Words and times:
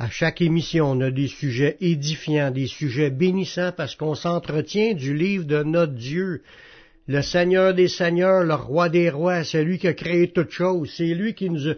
À 0.00 0.08
chaque 0.08 0.40
émission, 0.42 0.92
on 0.92 1.00
a 1.00 1.10
des 1.10 1.26
sujets 1.26 1.76
édifiants, 1.80 2.52
des 2.52 2.68
sujets 2.68 3.10
bénissants 3.10 3.72
parce 3.76 3.96
qu'on 3.96 4.14
s'entretient 4.14 4.94
du 4.94 5.12
livre 5.12 5.44
de 5.44 5.64
notre 5.64 5.94
Dieu. 5.94 6.42
Le 7.08 7.20
Seigneur 7.20 7.74
des 7.74 7.88
Seigneurs, 7.88 8.44
le 8.44 8.54
Roi 8.54 8.90
des 8.90 9.10
Rois, 9.10 9.42
celui 9.42 9.76
qui 9.78 9.88
a 9.88 9.94
créé 9.94 10.30
toutes 10.30 10.52
choses. 10.52 10.92
C'est 10.96 11.14
lui 11.14 11.34
qui 11.34 11.50
nous 11.50 11.70
a, 11.70 11.74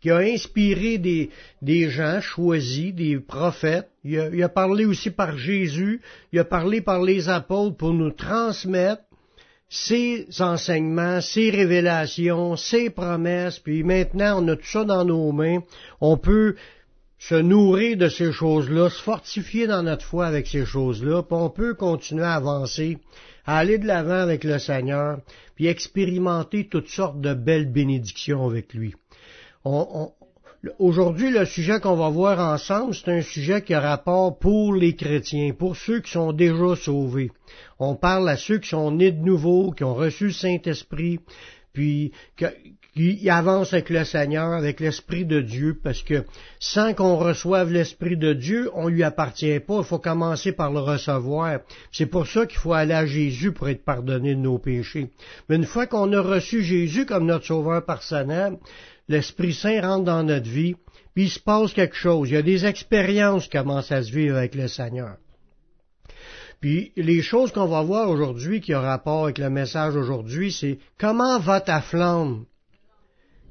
qui 0.00 0.12
a 0.12 0.18
inspiré 0.18 0.98
des, 0.98 1.30
des 1.62 1.90
gens 1.90 2.20
choisis, 2.20 2.94
des 2.94 3.18
prophètes. 3.18 3.88
Il 4.04 4.20
a, 4.20 4.28
il 4.28 4.42
a 4.44 4.48
parlé 4.48 4.84
aussi 4.84 5.10
par 5.10 5.36
Jésus. 5.36 6.00
Il 6.32 6.38
a 6.38 6.44
parlé 6.44 6.80
par 6.80 7.02
les 7.02 7.28
apôtres 7.28 7.76
pour 7.76 7.92
nous 7.92 8.12
transmettre 8.12 9.02
ses 9.68 10.28
enseignements, 10.38 11.20
ses 11.20 11.50
révélations, 11.50 12.54
ses 12.54 12.90
promesses, 12.90 13.58
puis 13.58 13.82
maintenant 13.82 14.40
on 14.40 14.46
a 14.46 14.54
tout 14.54 14.66
ça 14.66 14.84
dans 14.84 15.04
nos 15.04 15.32
mains, 15.32 15.58
on 16.00 16.16
peut 16.16 16.54
se 17.28 17.36
nourrir 17.36 17.96
de 17.96 18.08
ces 18.08 18.32
choses-là, 18.32 18.90
se 18.90 19.02
fortifier 19.02 19.66
dans 19.66 19.82
notre 19.82 20.04
foi 20.04 20.26
avec 20.26 20.46
ces 20.46 20.66
choses-là, 20.66 21.22
puis 21.22 21.38
on 21.38 21.48
peut 21.48 21.72
continuer 21.72 22.24
à 22.24 22.34
avancer, 22.34 22.98
à 23.46 23.56
aller 23.56 23.78
de 23.78 23.86
l'avant 23.86 24.20
avec 24.20 24.44
le 24.44 24.58
Seigneur, 24.58 25.20
puis 25.54 25.66
expérimenter 25.66 26.68
toutes 26.68 26.88
sortes 26.88 27.22
de 27.22 27.32
belles 27.32 27.72
bénédictions 27.72 28.44
avec 28.46 28.74
lui. 28.74 28.94
Aujourd'hui, 30.78 31.30
le 31.30 31.46
sujet 31.46 31.80
qu'on 31.80 31.96
va 31.96 32.10
voir 32.10 32.40
ensemble, 32.40 32.94
c'est 32.94 33.10
un 33.10 33.22
sujet 33.22 33.62
qui 33.62 33.72
a 33.72 33.80
rapport 33.80 34.38
pour 34.38 34.74
les 34.74 34.94
chrétiens, 34.94 35.54
pour 35.58 35.76
ceux 35.76 36.00
qui 36.00 36.10
sont 36.10 36.34
déjà 36.34 36.76
sauvés. 36.76 37.30
On 37.78 37.94
parle 37.94 38.28
à 38.28 38.36
ceux 38.36 38.58
qui 38.58 38.68
sont 38.68 38.90
nés 38.90 39.12
de 39.12 39.24
nouveau, 39.24 39.72
qui 39.72 39.84
ont 39.84 39.94
reçu 39.94 40.26
le 40.26 40.32
Saint-Esprit, 40.32 41.20
puis 41.72 42.12
qui 42.94 43.28
avancent 43.28 43.72
avec 43.72 43.90
le 43.90 44.04
Seigneur, 44.04 44.52
avec 44.52 44.78
l'Esprit 44.78 45.24
de 45.24 45.40
Dieu, 45.40 45.78
parce 45.82 46.02
que 46.02 46.24
sans 46.60 46.94
qu'on 46.94 47.16
reçoive 47.16 47.72
l'Esprit 47.72 48.16
de 48.16 48.32
Dieu, 48.32 48.70
on 48.74 48.88
lui 48.88 49.02
appartient 49.02 49.58
pas. 49.60 49.78
Il 49.78 49.84
faut 49.84 49.98
commencer 49.98 50.52
par 50.52 50.72
le 50.72 50.78
recevoir. 50.78 51.60
C'est 51.90 52.06
pour 52.06 52.26
ça 52.26 52.46
qu'il 52.46 52.58
faut 52.58 52.72
aller 52.72 52.94
à 52.94 53.06
Jésus 53.06 53.52
pour 53.52 53.68
être 53.68 53.84
pardonné 53.84 54.34
de 54.34 54.40
nos 54.40 54.58
péchés. 54.58 55.10
Mais 55.48 55.56
une 55.56 55.64
fois 55.64 55.86
qu'on 55.86 56.12
a 56.12 56.20
reçu 56.20 56.62
Jésus 56.62 57.04
comme 57.04 57.26
notre 57.26 57.46
Sauveur 57.46 57.84
personnel, 57.84 58.58
l'Esprit 59.08 59.54
Saint 59.54 59.80
rentre 59.80 60.04
dans 60.04 60.22
notre 60.22 60.48
vie, 60.48 60.76
puis 61.14 61.24
il 61.24 61.30
se 61.30 61.40
passe 61.40 61.72
quelque 61.72 61.96
chose. 61.96 62.30
Il 62.30 62.34
y 62.34 62.38
a 62.38 62.42
des 62.42 62.64
expériences 62.64 63.44
qui 63.44 63.56
commencent 63.56 63.92
à 63.92 64.02
se 64.02 64.12
vivre 64.12 64.36
avec 64.36 64.54
le 64.54 64.68
Seigneur. 64.68 65.16
Puis 66.60 66.92
les 66.96 67.22
choses 67.22 67.52
qu'on 67.52 67.66
va 67.66 67.82
voir 67.82 68.08
aujourd'hui 68.08 68.60
qui 68.60 68.74
ont 68.74 68.80
rapport 68.80 69.24
avec 69.24 69.38
le 69.38 69.50
message 69.50 69.96
aujourd'hui, 69.96 70.52
c'est 70.52 70.78
comment 70.98 71.38
va 71.40 71.60
ta 71.60 71.80
flamme? 71.80 72.44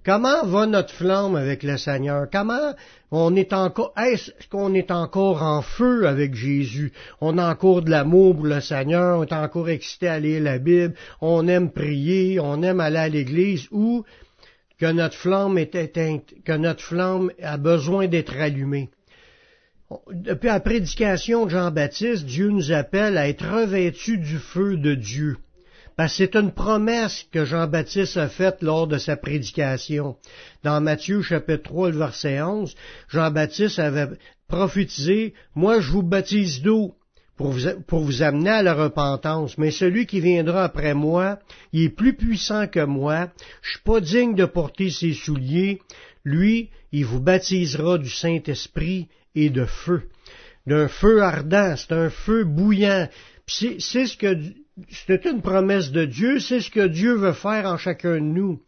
Comment 0.06 0.46
va 0.46 0.66
notre 0.66 0.94
flamme 0.94 1.38
avec 1.38 1.64
le 1.64 1.78
Seigneur? 1.78 2.28
Comment 2.30 2.73
on 3.12 3.36
est 3.38 3.54
encore, 3.54 3.94
est-ce 3.98 4.32
qu'on 4.50 4.73
est 4.73 4.92
encore 4.92 5.42
en 5.42 5.62
feu 5.62 6.08
avec 6.08 6.36
Jésus? 6.36 6.92
On 7.22 7.38
a 7.38 7.50
encore 7.50 7.82
de 7.82 7.90
l'amour 7.90 8.36
pour 8.36 8.45
le 8.45 8.60
Seigneur, 8.60 9.20
on 9.20 9.23
est 9.23 9.32
encore 9.32 9.70
excité 9.70 10.10
à 10.10 10.20
lire 10.20 10.44
la 10.44 10.58
Bible, 10.58 10.94
on 11.22 11.48
aime 11.48 11.72
prier, 11.72 12.38
on 12.42 12.61
aime 12.64 12.82
aller 12.82 12.98
à 12.98 13.08
l'église, 13.08 13.67
ou 13.72 14.04
que 14.77 14.92
notre 14.92 15.16
flamme 15.16 15.58
est 15.58 15.73
éteinte, 15.76 16.33
que 16.44 16.52
notre 16.52 16.83
flamme 16.83 17.32
a 17.42 17.56
besoin 17.56 18.08
d'être 18.08 18.36
allumée. 18.36 18.89
Depuis 20.11 20.48
la 20.48 20.60
prédication 20.60 21.45
de 21.45 21.52
Jean-Baptiste, 21.52 22.26
Dieu 22.26 22.50
nous 22.50 22.73
appelle 22.73 23.17
à 23.17 23.30
être 23.30 23.48
revêtus 23.48 24.17
du 24.17 24.38
feu 24.38 24.76
de 24.76 24.95
Dieu. 24.95 25.38
Que 25.98 26.08
c'est 26.08 26.36
une 26.36 26.52
promesse 26.52 27.26
que 27.31 27.45
Jean-Baptiste 27.45 28.17
a 28.17 28.27
faite 28.27 28.61
lors 28.61 28.87
de 28.87 28.98
sa 28.98 29.15
prédication. 29.15 30.17
Dans 30.64 30.81
Matthieu 30.81 31.21
chapitre 31.21 31.64
3, 31.64 31.92
le 31.92 31.98
verset 31.98 32.42
11, 32.42 32.76
Jean-Baptiste 33.09 33.80
avait 33.80 34.09
prophétisé, 34.48 35.33
Moi 35.55 35.82
je 35.82 35.92
vous 35.92 36.03
baptise 36.03 36.61
d'eau, 36.61 36.95
pour 37.37 37.52
vous, 38.02 38.21
amener 38.21 38.49
à 38.49 38.64
la 38.64 38.73
repentance. 38.73 39.58
Mais 39.58 39.71
celui 39.71 40.05
qui 40.05 40.20
viendra 40.20 40.64
après 40.64 40.93
moi, 40.93 41.39
il 41.71 41.83
est 41.83 41.89
plus 41.89 42.15
puissant 42.15 42.67
que 42.67 42.83
moi. 42.86 43.30
Je 43.61 43.71
suis 43.71 43.83
pas 43.83 43.99
digne 43.99 44.36
de 44.36 44.45
porter 44.45 44.89
ses 44.89 45.14
souliers. 45.14 45.82
Lui, 46.23 46.70
il 46.92 47.05
vous 47.05 47.20
baptisera 47.20 47.98
du 47.98 48.09
Saint-Esprit 48.09 49.08
et 49.36 49.49
de 49.49 49.65
feu. 49.65 50.03
D'un 50.67 50.87
feu 50.87 51.21
ardent, 51.21 51.76
c'est 51.76 51.92
un 51.92 52.09
feu 52.09 52.43
bouillant. 52.45 53.09
C'est 53.48 53.80
ce 53.80 54.15
que, 54.15 54.37
c'est 54.89 55.26
une 55.26 55.42
promesse 55.42 55.92
de 55.92 56.06
Dieu, 56.06 56.39
c'est 56.39 56.61
ce 56.61 56.72
que 56.72 56.88
Dieu 56.88 57.16
veut 57.16 57.34
faire 57.34 57.66
en 57.66 57.78
chacun 57.78 58.16
de 58.16 58.20
nous 58.20 58.60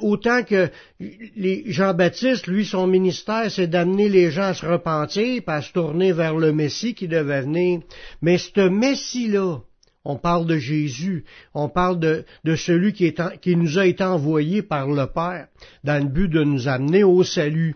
autant 0.00 0.42
que 0.42 0.70
Jean-Baptiste, 0.98 2.46
lui, 2.46 2.64
son 2.64 2.86
ministère, 2.86 3.50
c'est 3.50 3.66
d'amener 3.66 4.08
les 4.08 4.30
gens 4.30 4.48
à 4.48 4.54
se 4.54 4.66
repentir, 4.66 5.42
à 5.46 5.62
se 5.62 5.72
tourner 5.72 6.12
vers 6.12 6.36
le 6.36 6.52
Messie 6.52 6.94
qui 6.94 7.08
devait 7.08 7.42
venir. 7.42 7.80
Mais 8.22 8.38
ce 8.38 8.68
Messie-là, 8.68 9.60
on 10.04 10.16
parle 10.16 10.46
de 10.46 10.56
Jésus, 10.56 11.24
on 11.54 11.68
parle 11.68 11.98
de, 11.98 12.24
celui 12.56 12.92
qui, 12.92 13.12
qui 13.40 13.56
nous 13.56 13.78
a 13.78 13.86
été 13.86 14.04
envoyé 14.04 14.62
par 14.62 14.88
le 14.88 15.06
Père, 15.06 15.48
dans 15.84 16.02
le 16.02 16.08
but 16.08 16.28
de 16.28 16.44
nous 16.44 16.68
amener 16.68 17.04
au 17.04 17.24
salut. 17.24 17.74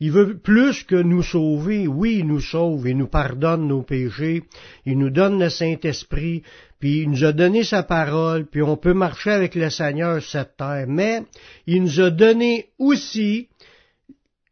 Il 0.00 0.10
veut 0.10 0.36
plus 0.36 0.82
que 0.82 0.96
nous 0.96 1.22
sauver. 1.22 1.86
Oui, 1.86 2.16
il 2.18 2.26
nous 2.26 2.40
sauve, 2.40 2.88
il 2.88 2.96
nous 2.96 3.06
pardonne 3.06 3.68
nos 3.68 3.82
péchés, 3.82 4.42
il 4.84 4.98
nous 4.98 5.10
donne 5.10 5.38
le 5.38 5.48
Saint-Esprit, 5.48 6.42
puis 6.78 7.02
il 7.02 7.10
nous 7.10 7.24
a 7.24 7.32
donné 7.32 7.64
sa 7.64 7.82
parole, 7.82 8.46
puis 8.46 8.62
on 8.62 8.76
peut 8.76 8.94
marcher 8.94 9.30
avec 9.30 9.54
le 9.54 9.70
Seigneur 9.70 10.22
cette 10.22 10.56
terre. 10.56 10.86
Mais 10.88 11.22
il 11.66 11.82
nous 11.82 12.00
a 12.00 12.10
donné 12.10 12.70
aussi 12.78 13.48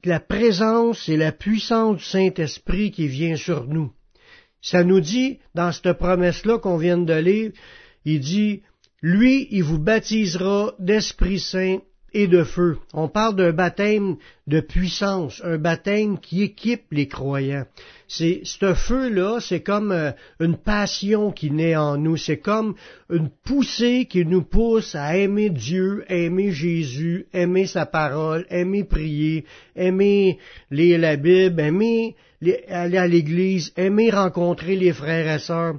la 0.04 0.20
présence 0.20 1.08
et 1.08 1.16
la 1.16 1.32
puissance 1.32 1.98
du 1.98 2.04
Saint-Esprit 2.04 2.90
qui 2.90 3.06
vient 3.06 3.36
sur 3.36 3.66
nous. 3.66 3.92
Ça 4.60 4.84
nous 4.84 5.00
dit, 5.00 5.38
dans 5.54 5.72
cette 5.72 5.92
promesse-là 5.94 6.58
qu'on 6.58 6.76
vient 6.76 6.98
de 6.98 7.14
lire, 7.14 7.52
il 8.04 8.20
dit, 8.20 8.62
lui, 9.02 9.48
il 9.50 9.64
vous 9.64 9.78
baptisera 9.78 10.74
d'Esprit 10.78 11.40
Saint 11.40 11.78
et 12.14 12.26
de 12.26 12.44
feu. 12.44 12.78
On 12.92 13.08
parle 13.08 13.36
d'un 13.36 13.52
baptême 13.52 14.16
de 14.46 14.60
puissance, 14.60 15.40
un 15.44 15.58
baptême 15.58 16.18
qui 16.18 16.42
équipe 16.42 16.84
les 16.90 17.08
croyants. 17.08 17.64
C'est 18.08 18.42
ce 18.44 18.74
feu-là, 18.74 19.38
c'est 19.40 19.62
comme 19.62 19.92
euh, 19.92 20.12
une 20.40 20.56
passion 20.56 21.32
qui 21.32 21.50
naît 21.50 21.76
en 21.76 21.96
nous, 21.96 22.16
c'est 22.16 22.38
comme 22.38 22.74
une 23.10 23.30
poussée 23.44 24.06
qui 24.08 24.26
nous 24.26 24.42
pousse 24.42 24.94
à 24.94 25.16
aimer 25.16 25.48
Dieu, 25.50 26.04
aimer 26.08 26.52
Jésus, 26.52 27.26
aimer 27.32 27.66
sa 27.66 27.86
parole, 27.86 28.46
aimer 28.50 28.84
prier, 28.84 29.44
aimer 29.74 30.38
lire 30.70 30.98
la 30.98 31.16
Bible, 31.16 31.60
aimer 31.60 32.16
aller 32.68 32.98
à 32.98 33.06
l'église, 33.06 33.72
aimer 33.76 34.10
rencontrer 34.10 34.76
les 34.76 34.92
frères 34.92 35.36
et 35.36 35.38
sœurs. 35.38 35.76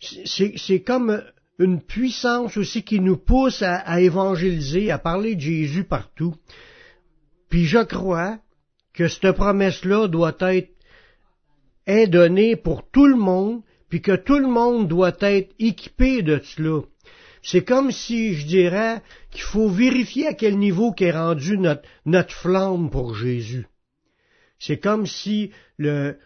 C'est 0.00 0.80
comme 0.80 1.22
une 1.58 1.80
puissance 1.82 2.56
aussi 2.56 2.82
qui 2.82 3.00
nous 3.00 3.16
pousse 3.16 3.62
à, 3.62 4.00
évangéliser, 4.00 4.90
à 4.90 4.98
parler 4.98 5.34
de 5.34 5.40
Jésus 5.40 5.84
partout. 5.84 6.34
Puis 7.48 7.64
je 7.64 7.82
crois 7.82 8.38
que 8.92 9.08
cette 9.08 9.32
promesse-là 9.32 10.08
doit 10.08 10.36
être 10.40 10.70
est 11.86 12.06
donnée 12.06 12.54
pour 12.54 12.88
tout 12.90 13.06
le 13.06 13.16
monde, 13.16 13.62
puis 13.88 14.02
que 14.02 14.14
tout 14.14 14.38
le 14.38 14.46
monde 14.46 14.88
doit 14.88 15.16
être 15.20 15.54
équipé 15.58 16.22
de 16.22 16.38
cela. 16.44 16.82
C'est 17.42 17.64
comme 17.64 17.90
si 17.92 18.34
je 18.34 18.46
dirais 18.46 19.00
qu'il 19.30 19.42
faut 19.42 19.68
vérifier 19.68 20.26
à 20.26 20.34
quel 20.34 20.58
niveau 20.58 20.92
qu'est 20.92 21.12
rendu 21.12 21.56
notre, 21.56 21.82
notre 22.04 22.34
flamme 22.34 22.90
pour 22.90 23.14
Jésus. 23.14 23.66
C'est 24.58 24.78
comme 24.78 25.06
si 25.06 25.50
le, 25.78 26.18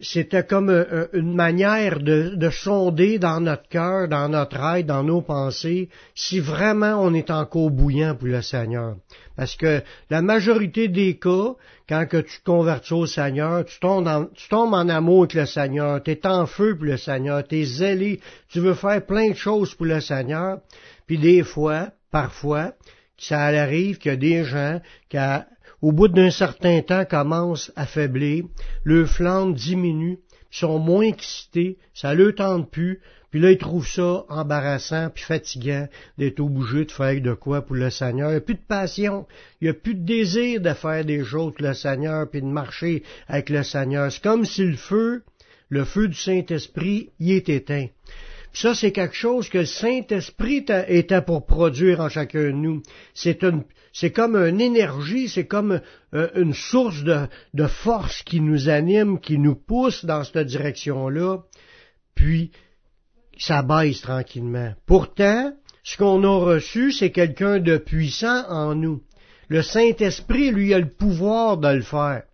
c'était 0.00 0.44
comme 0.44 0.70
euh, 0.70 0.84
euh, 0.92 1.08
une 1.12 1.34
manière 1.34 1.98
de, 1.98 2.50
sonder 2.50 3.18
dans 3.18 3.40
notre 3.40 3.68
cœur, 3.68 4.08
dans 4.08 4.28
notre 4.28 4.56
être, 4.76 4.86
dans 4.86 5.02
nos 5.02 5.22
pensées, 5.22 5.88
si 6.14 6.38
vraiment 6.38 7.02
on 7.02 7.14
est 7.14 7.30
encore 7.30 7.70
bouillant 7.70 8.14
pour 8.14 8.28
le 8.28 8.40
Seigneur. 8.42 8.96
Parce 9.36 9.56
que 9.56 9.82
la 10.10 10.22
majorité 10.22 10.88
des 10.88 11.18
cas, 11.18 11.54
quand 11.88 12.06
que 12.06 12.18
tu 12.18 12.38
te 12.38 12.44
convertis 12.44 12.92
au 12.92 13.06
Seigneur, 13.06 13.64
tu 13.64 13.80
tombes, 13.80 14.06
en, 14.06 14.26
tu 14.26 14.48
tombes 14.48 14.74
en 14.74 14.88
amour 14.88 15.24
avec 15.24 15.34
le 15.34 15.46
Seigneur, 15.46 16.02
tu 16.02 16.12
es 16.12 16.26
en 16.26 16.46
feu 16.46 16.76
pour 16.76 16.86
le 16.86 16.96
Seigneur, 16.96 17.46
tu 17.46 17.60
es 17.60 17.64
zélé, 17.64 18.20
tu 18.48 18.60
veux 18.60 18.74
faire 18.74 19.04
plein 19.04 19.30
de 19.30 19.36
choses 19.36 19.74
pour 19.74 19.86
le 19.86 20.00
Seigneur, 20.00 20.58
puis 21.06 21.18
des 21.18 21.42
fois, 21.42 21.88
parfois, 22.12 22.72
ça 23.16 23.40
arrive 23.40 23.98
qu'il 23.98 24.12
y 24.12 24.14
a 24.14 24.16
des 24.16 24.44
gens 24.44 24.80
qui, 25.08 25.16
au 25.82 25.92
bout 25.92 26.08
d'un 26.08 26.30
certain 26.30 26.82
temps, 26.82 27.04
commencent 27.04 27.72
à 27.76 27.86
faiblir, 27.86 28.44
le 28.84 29.06
flamme 29.06 29.54
diminue, 29.54 30.18
ils 30.52 30.56
sont 30.58 30.78
moins 30.78 31.04
excités, 31.04 31.78
ça 31.94 32.14
le 32.14 32.34
tente 32.34 32.70
plus, 32.70 33.00
puis 33.30 33.40
là, 33.40 33.50
ils 33.50 33.58
trouvent 33.58 33.86
ça 33.86 34.24
embarrassant 34.30 35.10
puis 35.10 35.22
fatigant 35.22 35.86
d'être 36.16 36.40
obligé 36.40 36.86
de 36.86 36.92
faire 36.92 37.20
de 37.20 37.34
quoi 37.34 37.60
pour 37.60 37.76
le 37.76 37.90
Seigneur. 37.90 38.30
Il 38.30 38.32
n'y 38.32 38.38
a 38.38 38.40
plus 38.40 38.54
de 38.54 38.66
passion, 38.66 39.26
il 39.60 39.64
n'y 39.64 39.70
a 39.70 39.74
plus 39.74 39.94
de 39.94 40.04
désir 40.04 40.62
de 40.62 40.72
faire 40.72 41.04
des 41.04 41.22
choses 41.24 41.52
le 41.58 41.74
Seigneur 41.74 42.28
puis 42.30 42.40
de 42.40 42.46
marcher 42.46 43.02
avec 43.26 43.50
le 43.50 43.62
Seigneur. 43.62 44.10
C'est 44.10 44.22
comme 44.22 44.46
si 44.46 44.64
le 44.64 44.76
feu, 44.76 45.24
le 45.68 45.84
feu 45.84 46.08
du 46.08 46.14
Saint-Esprit, 46.14 47.10
y 47.20 47.32
est 47.32 47.50
éteint. 47.50 47.88
Ça, 48.52 48.74
c'est 48.74 48.92
quelque 48.92 49.14
chose 49.14 49.48
que 49.48 49.58
le 49.58 49.66
Saint-Esprit 49.66 50.64
était 50.88 51.22
pour 51.22 51.46
produire 51.46 52.00
en 52.00 52.08
chacun 52.08 52.44
de 52.44 52.50
nous. 52.50 52.82
C'est 53.14 53.42
une, 53.42 53.64
c'est 53.92 54.10
comme 54.10 54.36
une 54.36 54.60
énergie, 54.60 55.28
c'est 55.28 55.46
comme 55.46 55.80
euh, 56.14 56.28
une 56.34 56.54
source 56.54 57.02
de, 57.04 57.26
de 57.54 57.66
force 57.66 58.22
qui 58.22 58.40
nous 58.40 58.68
anime, 58.68 59.20
qui 59.20 59.38
nous 59.38 59.54
pousse 59.54 60.04
dans 60.04 60.24
cette 60.24 60.46
direction-là. 60.46 61.38
Puis, 62.14 62.50
ça 63.38 63.62
baisse 63.62 64.00
tranquillement. 64.00 64.74
Pourtant, 64.86 65.52
ce 65.84 65.96
qu'on 65.96 66.24
a 66.24 66.38
reçu, 66.38 66.92
c'est 66.92 67.12
quelqu'un 67.12 67.60
de 67.60 67.78
puissant 67.78 68.46
en 68.48 68.74
nous. 68.74 69.02
Le 69.48 69.62
Saint-Esprit, 69.62 70.50
lui, 70.50 70.74
a 70.74 70.78
le 70.78 70.90
pouvoir 70.90 71.56
de 71.56 71.68
le 71.68 71.82
faire. 71.82 72.24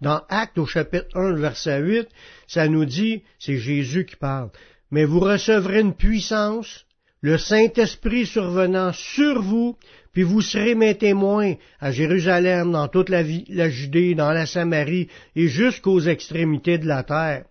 Dans 0.00 0.22
Actes 0.28 0.58
au 0.58 0.66
chapitre 0.66 1.08
1, 1.14 1.36
verset 1.36 1.80
8, 1.80 2.08
ça 2.46 2.68
nous 2.68 2.84
dit, 2.84 3.22
c'est 3.38 3.56
Jésus 3.56 4.04
qui 4.04 4.16
parle, 4.16 4.50
mais 4.90 5.04
vous 5.04 5.20
recevrez 5.20 5.80
une 5.80 5.94
puissance, 5.94 6.84
le 7.20 7.38
Saint-Esprit 7.38 8.26
survenant 8.26 8.92
sur 8.92 9.42
vous, 9.42 9.76
puis 10.12 10.22
vous 10.22 10.40
serez 10.40 10.74
mes 10.74 10.96
témoins 10.96 11.54
à 11.80 11.90
Jérusalem, 11.90 12.72
dans 12.72 12.88
toute 12.88 13.08
la, 13.08 13.22
la 13.48 13.68
Judée, 13.68 14.14
dans 14.14 14.32
la 14.32 14.46
Samarie 14.46 15.08
et 15.34 15.48
jusqu'aux 15.48 16.00
extrémités 16.00 16.78
de 16.78 16.86
la 16.86 17.02
terre. 17.02 17.44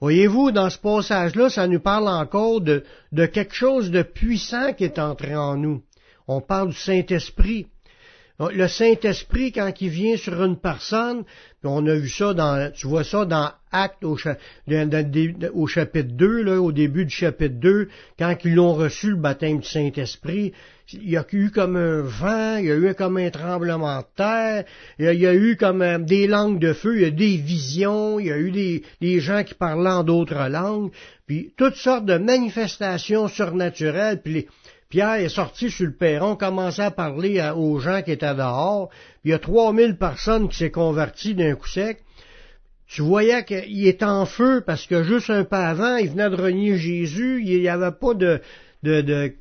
Voyez-vous, 0.00 0.50
dans 0.50 0.70
ce 0.70 0.78
passage-là, 0.78 1.48
ça 1.50 1.66
nous 1.66 1.80
parle 1.80 2.08
encore 2.08 2.60
de 2.60 2.82
quelque 3.12 3.54
chose 3.54 3.90
de 3.90 4.02
puissant 4.02 4.72
qui 4.74 4.84
est 4.84 4.98
entré 4.98 5.34
en 5.34 5.56
nous. 5.56 5.82
On 6.28 6.40
parle 6.40 6.70
du 6.70 6.76
Saint-Esprit. 6.76 7.66
Le 8.38 8.68
Saint-Esprit, 8.68 9.50
quand 9.50 9.72
il 9.80 9.88
vient 9.88 10.16
sur 10.18 10.42
une 10.44 10.58
personne, 10.58 11.24
on 11.64 11.86
a 11.86 11.94
vu 11.94 12.08
ça 12.08 12.34
dans, 12.34 12.70
tu 12.72 12.86
vois 12.86 13.04
ça 13.04 13.24
dans 13.24 13.50
Actes 13.72 14.04
au, 14.04 14.16
chapitre 15.66 16.08
2, 16.12 16.42
là, 16.42 16.60
au 16.60 16.72
début 16.72 17.04
du 17.04 17.14
chapitre 17.14 17.56
2, 17.56 17.88
quand 18.18 18.34
ils 18.44 18.54
l'ont 18.54 18.74
reçu 18.74 19.10
le 19.10 19.16
baptême 19.16 19.60
du 19.60 19.66
Saint-Esprit, 19.66 20.52
il 20.92 21.10
y 21.10 21.16
a 21.16 21.26
eu 21.32 21.50
comme 21.50 21.76
un 21.76 22.02
vent, 22.02 22.58
il 22.58 22.66
y 22.66 22.70
a 22.70 22.76
eu 22.76 22.94
comme 22.94 23.16
un 23.16 23.30
tremblement 23.30 23.98
de 23.98 24.06
terre, 24.16 24.64
il 24.98 25.12
y 25.18 25.26
a, 25.26 25.34
eu 25.34 25.56
comme 25.56 25.82
euh, 25.82 25.98
des 25.98 26.26
langues 26.26 26.60
de 26.60 26.72
feu, 26.72 26.96
il 26.96 27.02
y 27.02 27.06
a 27.06 27.10
des 27.10 27.36
visions, 27.36 28.20
il 28.20 28.26
y 28.26 28.32
a 28.32 28.38
eu 28.38 28.50
des, 28.50 29.20
gens 29.20 29.42
qui 29.44 29.54
parlaient 29.54 29.90
en 29.90 30.04
d'autres 30.04 30.48
langues, 30.48 30.92
puis 31.26 31.52
toutes 31.56 31.76
sortes 31.76 32.06
de 32.06 32.18
manifestations 32.18 33.28
surnaturelles, 33.28 34.22
puis 34.22 34.46
Pierre 34.96 35.16
est 35.16 35.28
sorti 35.28 35.70
sur 35.70 35.84
le 35.84 35.92
perron, 35.92 36.36
commençait 36.36 36.80
à 36.80 36.90
parler 36.90 37.38
aux 37.54 37.78
gens 37.80 38.00
qui 38.00 38.12
étaient 38.12 38.34
dehors. 38.34 38.88
Puis 38.88 39.26
il 39.26 39.30
y 39.32 39.34
a 39.34 39.38
3000 39.38 39.98
personnes 39.98 40.48
qui 40.48 40.56
s'est 40.56 40.70
converties 40.70 41.34
d'un 41.34 41.54
coup 41.54 41.68
sec. 41.68 41.98
Tu 42.86 43.02
voyais 43.02 43.44
qu'il 43.44 43.86
était 43.86 44.06
en 44.06 44.24
feu 44.24 44.62
parce 44.66 44.86
que 44.86 45.02
juste 45.02 45.28
un 45.28 45.44
peu 45.44 45.56
avant, 45.56 45.96
il 45.96 46.08
venait 46.08 46.30
de 46.30 46.36
renier 46.36 46.78
Jésus. 46.78 47.42
Il 47.44 47.60
n'y 47.60 47.68
avait 47.68 47.92
pas 47.92 48.14
de, 48.14 48.40
de, 48.84 49.02
de 49.02 49.34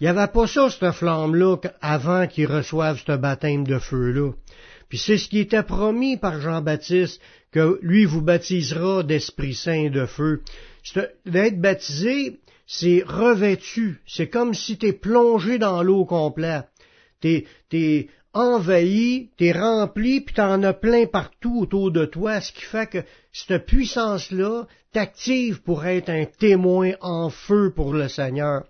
il 0.00 0.04
n'y 0.04 0.08
avait 0.08 0.32
pas 0.32 0.46
ça, 0.46 0.70
cette 0.70 0.92
flamme-là, 0.92 1.58
avant 1.82 2.26
qu'il 2.26 2.46
reçoive 2.46 2.98
ce 3.06 3.12
baptême 3.14 3.66
de 3.66 3.78
feu-là. 3.78 4.32
Puis 4.88 4.96
c'est 4.96 5.18
ce 5.18 5.28
qui 5.28 5.40
était 5.40 5.62
promis 5.62 6.16
par 6.16 6.40
Jean-Baptiste, 6.40 7.20
que 7.50 7.78
lui 7.82 8.06
vous 8.06 8.22
baptisera 8.22 9.02
d'Esprit 9.02 9.52
Saint 9.52 9.90
de 9.90 10.06
feu. 10.06 10.40
D'être 11.26 11.60
baptisé, 11.60 12.40
c'est 12.66 13.02
revêtu. 13.06 14.00
C'est 14.06 14.28
comme 14.28 14.54
si 14.54 14.78
tu 14.78 14.86
es 14.86 14.92
plongé 14.92 15.58
dans 15.58 15.82
l'eau 15.82 16.04
complète. 16.04 16.66
T'es, 17.20 17.46
t'es 17.68 18.08
envahi, 18.32 19.30
t'es 19.36 19.52
rempli, 19.52 20.20
puis 20.20 20.34
t'en 20.34 20.62
as 20.62 20.72
plein 20.72 21.06
partout 21.06 21.60
autour 21.60 21.90
de 21.90 22.04
toi, 22.04 22.40
ce 22.40 22.52
qui 22.52 22.62
fait 22.62 22.88
que 22.88 23.04
cette 23.32 23.66
puissance-là 23.66 24.66
t'active 24.92 25.62
pour 25.62 25.86
être 25.86 26.10
un 26.10 26.24
témoin 26.24 26.92
en 27.00 27.30
feu 27.30 27.72
pour 27.74 27.92
le 27.92 28.08
Seigneur. 28.08 28.64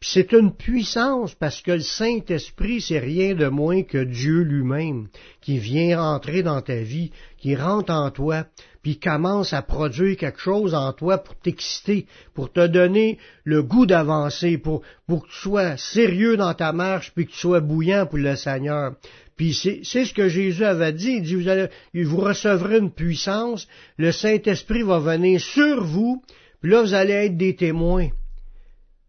Puis 0.00 0.10
c'est 0.12 0.32
une 0.32 0.54
puissance 0.54 1.34
parce 1.34 1.60
que 1.60 1.72
le 1.72 1.80
Saint-Esprit, 1.80 2.80
c'est 2.80 3.00
rien 3.00 3.34
de 3.34 3.48
moins 3.48 3.82
que 3.82 4.04
Dieu 4.04 4.42
lui-même 4.42 5.08
qui 5.40 5.58
vient 5.58 6.00
rentrer 6.00 6.42
dans 6.42 6.62
ta 6.62 6.76
vie, 6.76 7.10
qui 7.36 7.56
rentre 7.56 7.92
en 7.92 8.10
toi, 8.10 8.46
puis 8.82 8.98
commence 8.98 9.52
à 9.52 9.62
produire 9.62 10.16
quelque 10.16 10.40
chose 10.40 10.74
en 10.74 10.92
toi 10.92 11.18
pour 11.18 11.34
t'exciter, 11.36 12.06
pour 12.34 12.52
te 12.52 12.66
donner 12.66 13.18
le 13.44 13.62
goût 13.62 13.86
d'avancer, 13.86 14.58
pour, 14.58 14.82
pour 15.06 15.24
que 15.24 15.30
tu 15.30 15.38
sois 15.38 15.76
sérieux 15.76 16.36
dans 16.36 16.54
ta 16.54 16.72
marche, 16.72 17.12
puis 17.14 17.26
que 17.26 17.32
tu 17.32 17.38
sois 17.38 17.60
bouillant 17.60 18.06
pour 18.06 18.18
le 18.18 18.36
Seigneur. 18.36 18.94
Puis 19.36 19.54
c'est 19.54 20.04
ce 20.04 20.12
que 20.12 20.28
Jésus 20.28 20.64
avait 20.64 20.92
dit. 20.92 21.12
Il 21.12 21.22
dit, 21.22 21.34
vous, 21.36 21.48
allez, 21.48 21.68
vous 21.94 22.16
recevrez 22.20 22.78
une 22.78 22.90
puissance, 22.90 23.68
le 23.96 24.10
Saint-Esprit 24.10 24.82
va 24.82 24.98
venir 24.98 25.40
sur 25.40 25.84
vous, 25.84 26.22
puis 26.60 26.70
là, 26.70 26.82
vous 26.82 26.94
allez 26.94 27.12
être 27.12 27.36
des 27.36 27.54
témoins. 27.54 28.08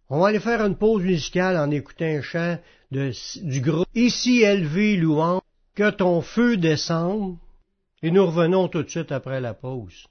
On 0.09 0.19
va 0.19 0.27
aller 0.27 0.39
faire 0.39 0.61
une 0.61 0.75
pause 0.75 1.03
musicale 1.03 1.57
en 1.57 1.69
écoutant 1.71 2.05
un 2.05 2.21
chant 2.21 2.57
de, 2.91 3.11
du 3.43 3.61
groupe 3.61 3.87
Ici 3.95 4.41
élevé 4.41 4.97
louant, 4.97 5.41
que 5.75 5.89
ton 5.89 6.21
feu 6.21 6.57
descende, 6.57 7.37
et 8.01 8.11
nous 8.11 8.25
revenons 8.25 8.67
tout 8.67 8.83
de 8.83 8.89
suite 8.89 9.11
après 9.11 9.41
la 9.41 9.53
pause. 9.53 10.07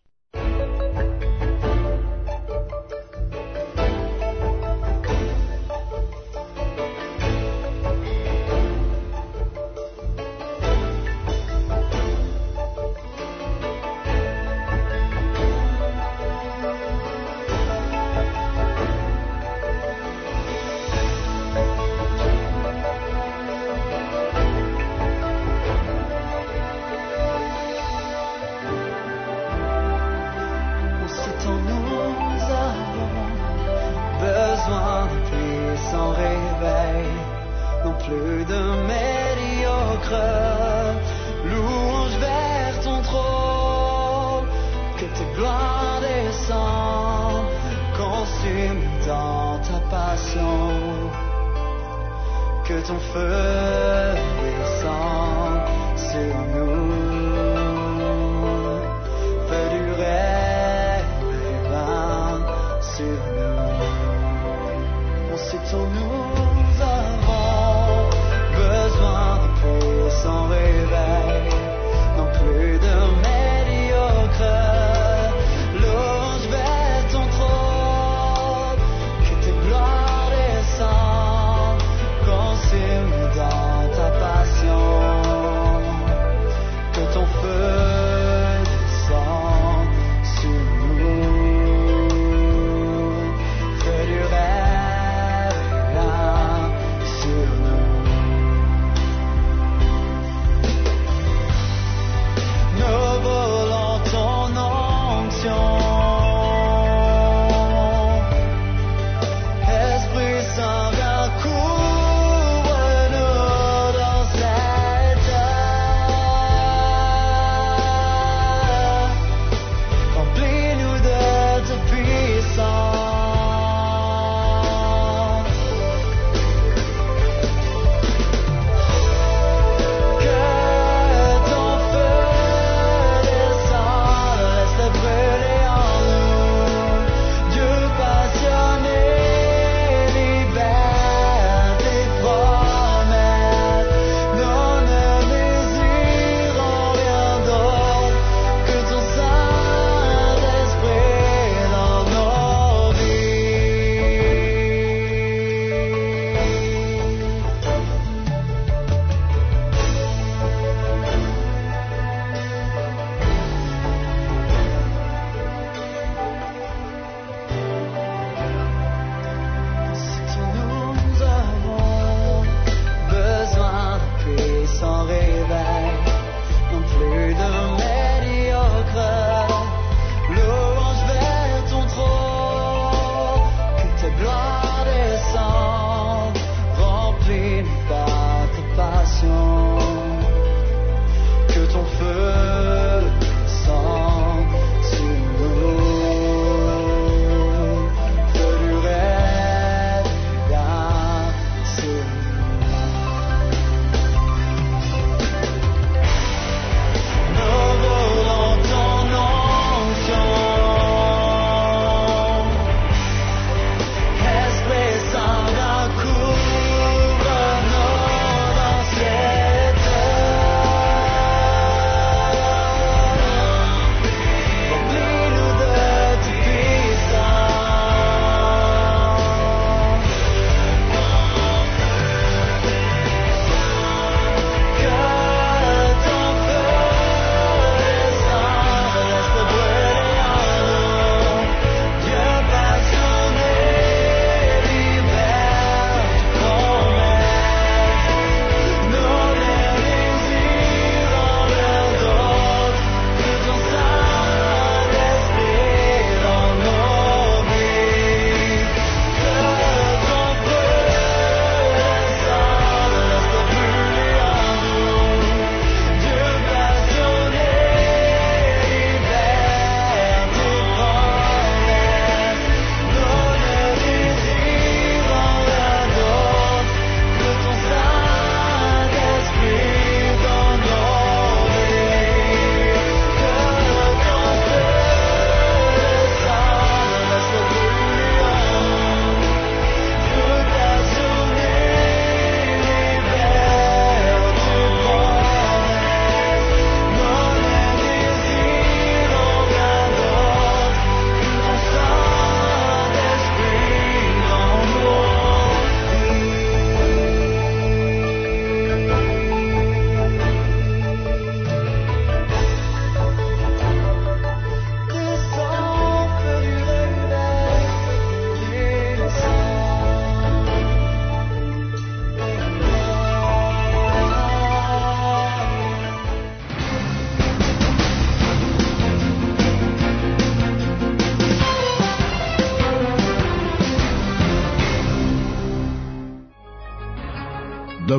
que 52.68 52.74
ton 52.86 52.98
feu 52.98 54.14
descend 54.42 55.62
sur 55.96 56.36
nous. 56.54 57.07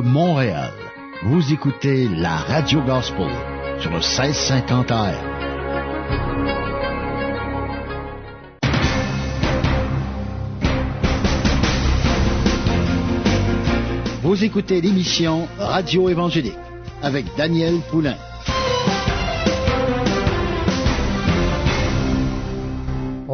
Montréal. 0.02 0.72
Vous 1.22 1.52
écoutez 1.52 2.08
la 2.08 2.36
Radio 2.36 2.80
Gospel 2.82 3.30
sur 3.78 3.90
le 3.90 3.98
1650 3.98 4.90
AM. 4.90 5.14
Vous 14.22 14.44
écoutez 14.44 14.80
l'émission 14.80 15.48
Radio 15.58 16.08
Évangélique 16.08 16.54
avec 17.02 17.26
Daniel 17.36 17.80
Poulain. 17.90 18.16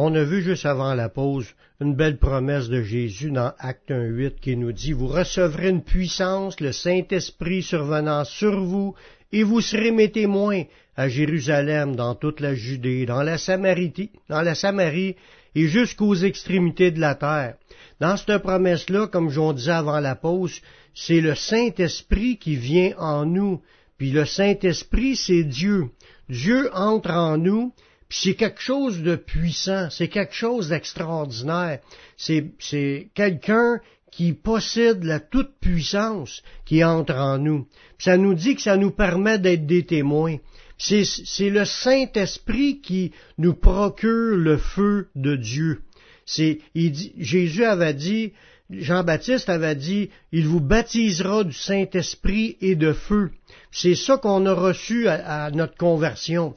On 0.09 0.15
a 0.15 0.23
vu 0.23 0.41
juste 0.41 0.65
avant 0.65 0.93
la 0.93 1.09
pause 1.09 1.53
une 1.81 1.93
belle 1.93 2.17
promesse 2.17 2.69
de 2.69 2.81
Jésus 2.81 3.29
dans 3.29 3.51
Acte 3.59 3.91
1.8 3.91 4.39
qui 4.39 4.55
nous 4.55 4.71
dit, 4.71 4.93
Vous 4.93 5.09
recevrez 5.09 5.67
une 5.67 5.83
puissance, 5.83 6.61
le 6.61 6.71
Saint-Esprit 6.71 7.61
survenant 7.61 8.23
sur 8.23 8.57
vous, 8.57 8.95
et 9.33 9.43
vous 9.43 9.59
serez 9.59 9.91
mes 9.91 10.09
témoins 10.09 10.63
à 10.95 11.09
Jérusalem, 11.09 11.97
dans 11.97 12.15
toute 12.15 12.39
la 12.39 12.55
Judée, 12.55 13.05
dans 13.05 13.21
la 13.21 13.37
Samarie, 13.37 14.11
dans 14.29 14.41
la 14.41 14.55
Samarie 14.55 15.17
et 15.55 15.67
jusqu'aux 15.67 16.15
extrémités 16.15 16.91
de 16.91 17.01
la 17.01 17.15
terre. 17.15 17.55
Dans 17.99 18.15
cette 18.15 18.37
promesse-là, 18.37 19.07
comme 19.07 19.29
j'en 19.29 19.51
disais 19.51 19.71
avant 19.71 19.99
la 19.99 20.15
pause, 20.15 20.61
c'est 20.93 21.19
le 21.19 21.35
Saint-Esprit 21.35 22.37
qui 22.37 22.55
vient 22.55 22.93
en 22.97 23.25
nous. 23.25 23.61
Puis 23.97 24.11
le 24.11 24.23
Saint-Esprit, 24.23 25.17
c'est 25.17 25.43
Dieu. 25.43 25.89
Dieu 26.29 26.69
entre 26.73 27.11
en 27.11 27.37
nous, 27.37 27.73
puis 28.09 28.19
c'est 28.21 28.35
quelque 28.35 28.61
chose 28.61 29.01
de 29.01 29.15
puissant, 29.15 29.89
c'est 29.89 30.07
quelque 30.07 30.33
chose 30.33 30.69
d'extraordinaire. 30.69 31.79
C'est, 32.15 33.09
quelqu'un 33.13 33.81
qui 34.11 34.33
possède 34.33 35.03
la 35.03 35.19
toute-puissance 35.19 36.41
qui 36.65 36.83
entre 36.83 37.15
en 37.15 37.37
nous. 37.37 37.67
Ça 37.99 38.17
nous 38.17 38.33
dit 38.33 38.55
que 38.55 38.61
ça 38.61 38.77
nous 38.77 38.91
permet 38.91 39.39
d'être 39.39 39.65
des 39.65 39.85
témoins. 39.85 40.37
C'est, 40.77 41.49
le 41.49 41.65
Saint-Esprit 41.65 42.79
qui 42.81 43.11
nous 43.37 43.53
procure 43.53 44.37
le 44.37 44.57
feu 44.57 45.09
de 45.15 45.35
Dieu. 45.35 45.81
C'est, 46.25 46.59
Jésus 46.75 47.65
avait 47.65 47.93
dit, 47.93 48.31
Jean-Baptiste 48.69 49.49
avait 49.49 49.75
dit, 49.75 50.11
il 50.31 50.47
vous 50.47 50.59
baptisera 50.61 51.43
du 51.43 51.53
Saint-Esprit 51.53 52.57
et 52.61 52.75
de 52.75 52.93
feu. 52.93 53.31
C'est 53.71 53.95
ça 53.95 54.17
qu'on 54.17 54.45
a 54.45 54.53
reçu 54.53 55.07
à 55.07 55.51
notre 55.51 55.75
conversion 55.75 56.53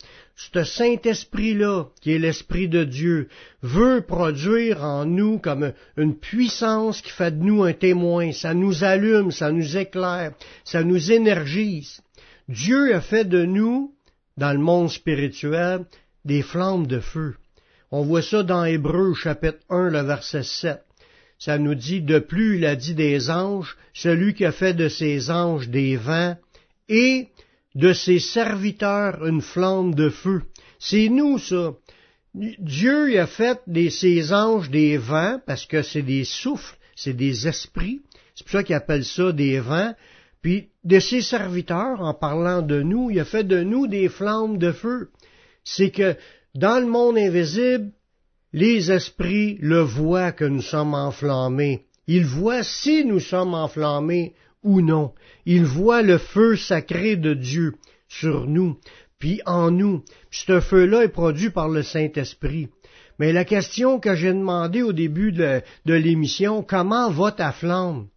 ce 0.52 0.64
Saint-Esprit-là, 0.64 1.84
qui 2.00 2.12
est 2.12 2.18
l'Esprit 2.18 2.68
de 2.68 2.84
Dieu, 2.84 3.28
veut 3.62 4.00
produire 4.00 4.82
en 4.82 5.04
nous 5.04 5.38
comme 5.38 5.72
une 5.98 6.16
puissance 6.16 7.02
qui 7.02 7.10
fait 7.10 7.38
de 7.38 7.44
nous 7.44 7.62
un 7.62 7.74
témoin. 7.74 8.32
Ça 8.32 8.54
nous 8.54 8.82
allume, 8.82 9.32
ça 9.32 9.52
nous 9.52 9.76
éclaire, 9.76 10.32
ça 10.64 10.82
nous 10.82 11.12
énergise. 11.12 12.00
Dieu 12.48 12.94
a 12.94 13.02
fait 13.02 13.26
de 13.26 13.44
nous, 13.44 13.94
dans 14.38 14.52
le 14.52 14.58
monde 14.58 14.90
spirituel, 14.90 15.84
des 16.24 16.42
flammes 16.42 16.86
de 16.86 17.00
feu. 17.00 17.36
On 17.90 18.02
voit 18.02 18.22
ça 18.22 18.42
dans 18.42 18.64
Hébreu 18.64 19.14
chapitre 19.14 19.58
1, 19.68 19.90
le 19.90 20.00
verset 20.00 20.42
7. 20.42 20.80
Ça 21.38 21.58
nous 21.58 21.74
dit, 21.74 22.00
de 22.00 22.18
plus 22.18 22.56
il 22.56 22.66
a 22.66 22.76
dit 22.76 22.94
des 22.94 23.30
anges, 23.30 23.76
celui 23.92 24.32
qui 24.34 24.44
a 24.46 24.52
fait 24.52 24.74
de 24.74 24.88
ses 24.88 25.30
anges 25.30 25.68
des 25.68 25.96
vents, 25.96 26.36
et 26.88 27.28
de 27.74 27.92
ses 27.92 28.18
serviteurs 28.18 29.26
une 29.26 29.42
flamme 29.42 29.94
de 29.94 30.08
feu. 30.08 30.42
C'est 30.78 31.08
nous, 31.08 31.38
ça. 31.38 31.74
Dieu 32.34 33.18
a 33.20 33.26
fait 33.26 33.60
de 33.66 33.88
ses 33.88 34.32
anges 34.32 34.70
des 34.70 34.96
vents, 34.96 35.40
parce 35.46 35.66
que 35.66 35.82
c'est 35.82 36.02
des 36.02 36.24
souffles, 36.24 36.76
c'est 36.94 37.12
des 37.12 37.48
esprits. 37.48 38.00
C'est 38.34 38.44
pour 38.44 38.52
ça 38.52 38.62
qu'il 38.62 38.74
appelle 38.74 39.04
ça 39.04 39.32
des 39.32 39.58
vents. 39.58 39.94
Puis 40.42 40.68
de 40.84 41.00
ses 41.00 41.20
serviteurs, 41.20 42.00
en 42.00 42.14
parlant 42.14 42.62
de 42.62 42.82
nous, 42.82 43.10
il 43.10 43.20
a 43.20 43.24
fait 43.24 43.44
de 43.44 43.62
nous 43.62 43.86
des 43.86 44.08
flammes 44.08 44.58
de 44.58 44.72
feu. 44.72 45.10
C'est 45.64 45.90
que 45.90 46.16
dans 46.54 46.80
le 46.80 46.86
monde 46.86 47.18
invisible, 47.18 47.90
les 48.52 48.90
esprits 48.90 49.58
le 49.60 49.80
voient 49.80 50.32
que 50.32 50.44
nous 50.44 50.62
sommes 50.62 50.94
enflammés. 50.94 51.84
Ils 52.06 52.24
voient 52.24 52.62
si 52.62 53.04
nous 53.04 53.20
sommes 53.20 53.54
enflammés 53.54 54.34
ou 54.62 54.80
non. 54.80 55.12
Il 55.46 55.64
voit 55.64 56.02
le 56.02 56.18
feu 56.18 56.56
sacré 56.56 57.16
de 57.16 57.34
Dieu 57.34 57.74
sur 58.08 58.46
nous, 58.46 58.78
puis 59.18 59.40
en 59.46 59.70
nous. 59.70 60.04
Puis 60.30 60.44
ce 60.46 60.60
feu-là 60.60 61.04
est 61.04 61.08
produit 61.08 61.50
par 61.50 61.68
le 61.68 61.82
Saint-Esprit. 61.82 62.68
Mais 63.18 63.32
la 63.32 63.44
question 63.44 64.00
que 64.00 64.14
j'ai 64.14 64.32
demandé 64.32 64.82
au 64.82 64.92
début 64.92 65.32
de, 65.32 65.60
de 65.84 65.94
l'émission, 65.94 66.62
comment 66.62 67.10
va 67.10 67.32
ta 67.32 67.52
flamme? 67.52 68.08